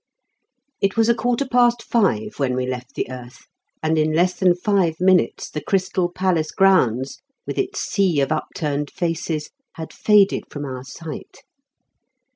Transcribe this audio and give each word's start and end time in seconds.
It 0.81 0.97
was 0.97 1.09
a 1.09 1.13
quarter 1.13 1.45
past 1.47 1.83
five 1.83 2.39
when 2.39 2.55
we 2.55 2.65
left 2.65 2.95
the 2.95 3.07
earth, 3.11 3.45
and 3.83 3.99
in 3.99 4.13
less 4.13 4.33
than 4.33 4.55
five 4.55 4.99
minutes 4.99 5.47
the 5.47 5.61
Crystal 5.61 6.11
Palace 6.11 6.49
grounds, 6.49 7.19
with 7.45 7.59
its 7.59 7.81
sea 7.83 8.19
of 8.19 8.31
upturned 8.31 8.89
faces, 8.89 9.51
had 9.73 9.93
faded 9.93 10.45
from 10.49 10.65
our 10.65 10.83
sight. 10.83 11.43